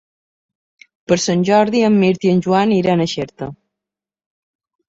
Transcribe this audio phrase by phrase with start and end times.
[1.11, 3.51] Per Sant Jordi en Mirt i en Joan iran a Xerta.